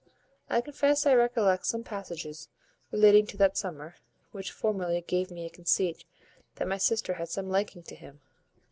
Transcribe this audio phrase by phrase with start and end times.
[0.49, 2.49] I confess I recollect some passages
[2.89, 3.97] relating to that Summer,
[4.31, 6.05] which formerly gave me a conceit
[6.55, 8.19] that my sister had some liking to him.